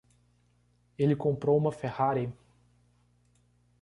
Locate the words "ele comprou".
0.97-1.55